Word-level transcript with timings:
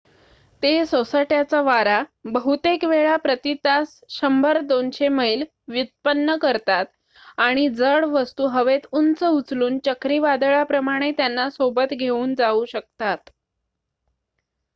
ते 0.63 0.69
सोसाट्याचा 0.85 1.59
वारा 1.61 1.97
बहुतेक 2.27 2.83
वेळा 2.85 3.15
प्रती 3.17 3.53
तास 3.65 3.89
100-200 4.13 5.07
मैल 5.11 5.43
व्युत्पन्न 5.69 6.35
करतात 6.41 6.85
आणि 7.39 7.67
जड 7.75 8.05
वस्तू 8.11 8.47
हवेत 8.51 8.87
उंच 8.93 9.23
उचलून 9.23 9.77
चक्रीवादळाप्रमाणे 9.85 11.11
त्यांना 11.13 11.49
सोबत 11.51 11.93
घेऊन 11.95 12.33
जाऊ 12.35 12.65
शकतात 12.69 13.29